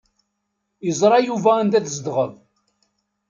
[0.89, 2.33] Iẓra Yuba anda tzedɣeḍ.